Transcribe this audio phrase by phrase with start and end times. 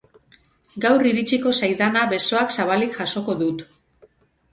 [0.85, 3.63] Gaur iritsiko zaidana besoak zabalik jasoko dut.